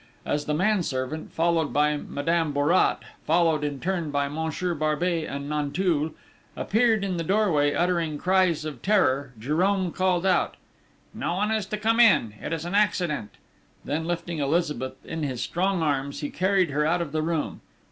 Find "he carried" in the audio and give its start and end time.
16.21-16.71